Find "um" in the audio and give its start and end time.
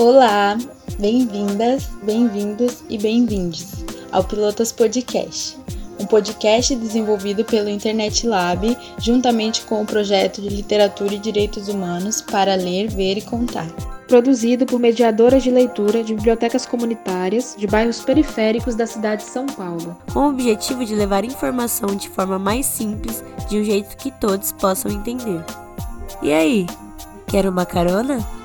5.98-6.06, 23.60-23.64